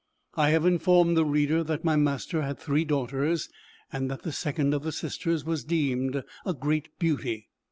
I 0.33 0.49
have 0.49 0.65
informed 0.65 1.15
the 1.15 1.23
reader 1.25 1.63
that 1.63 1.83
my 1.85 1.95
master 1.95 2.41
had 2.41 2.57
three 2.57 2.83
daughters, 2.85 3.49
and 3.93 4.09
that 4.09 4.23
the 4.23 4.31
second 4.31 4.73
of 4.73 4.81
the 4.81 4.91
sisters 4.91 5.45
was 5.45 5.63
deemed 5.63 6.23
a 6.43 6.55
great 6.55 6.97
beauty. 6.97 7.49